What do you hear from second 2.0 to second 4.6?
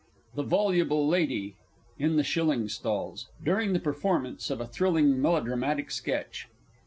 the Shilling Stalls (during the performance of